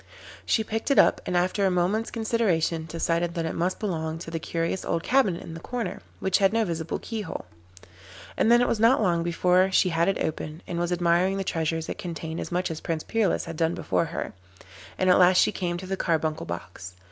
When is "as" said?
12.39-12.51, 12.71-12.81